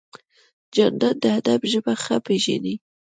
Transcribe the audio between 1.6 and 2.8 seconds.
ژبه ښه پېژني.